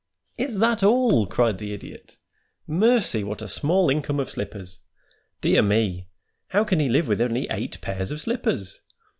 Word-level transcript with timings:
"Is 0.35 0.57
that 0.57 0.81
all?" 0.81 1.27
cried 1.27 1.59
the 1.59 1.73
Idiot. 1.73 2.17
"Mercy, 2.65 3.23
what 3.23 3.43
a 3.43 3.47
small 3.47 3.87
income 3.91 4.19
of 4.19 4.31
slippers! 4.31 4.79
Dear 5.41 5.61
me! 5.61 6.07
how 6.47 6.63
can 6.63 6.79
he 6.79 6.89
live 6.89 7.07
with 7.07 7.21
only 7.21 7.47
eight 7.51 7.79
pairs 7.81 8.09
of 8.09 8.19
slippers? 8.19 8.81